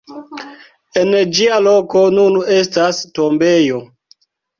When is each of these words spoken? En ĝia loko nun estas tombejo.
En 1.01 1.11
ĝia 1.39 1.59
loko 1.65 2.01
nun 2.15 2.39
estas 2.61 3.03
tombejo. 3.19 3.83